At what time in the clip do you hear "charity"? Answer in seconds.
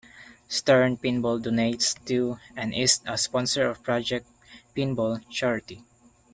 5.29-5.83